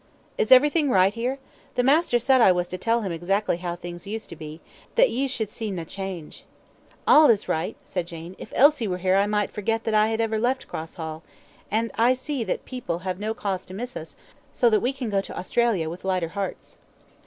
[0.35, 1.37] "Is everything right here?
[1.75, 4.59] The master said I was to tell him exactly how things used to be,
[4.95, 6.43] that ye should see nae change."
[7.05, 8.35] "All is right," said Jane.
[8.39, 11.21] "If Elsie were here I might forget that I ever had left Cross Hall;
[11.69, 14.15] and I see that our people have no cause to miss us,
[14.51, 16.79] so that we can go to Australia with lighter hearts."